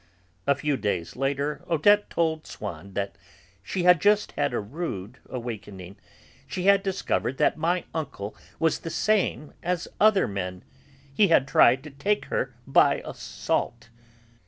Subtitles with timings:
[0.47, 3.15] A few days later Odette told Swann that
[3.61, 5.95] she had just had a rude awakening;
[6.47, 10.63] she had discovered that my uncle was the same as other men;
[11.13, 13.89] he had tried to take her by assault.